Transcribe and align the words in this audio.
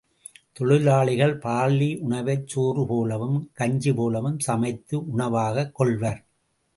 தொழிலாளிகள் 0.53 1.33
பார்லி 1.37 1.89
உணவைச் 1.99 2.47
சோறு 2.47 2.85
போலவும், 2.87 3.49
கஞ்சி 3.53 3.93
போலவும் 3.93 4.39
சமைத்து 4.39 4.97
உணவாகக் 5.07 5.75
கொள்வர். 5.75 6.21